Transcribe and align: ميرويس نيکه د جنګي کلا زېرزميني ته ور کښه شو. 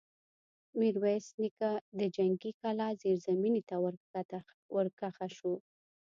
ميرويس 0.79 1.25
نيکه 1.41 1.71
د 1.99 2.01
جنګي 2.15 2.51
کلا 2.61 2.87
زېرزميني 3.01 3.61
ته 3.69 3.75
ور 4.75 4.87
کښه 4.99 5.27
شو. 5.35 5.53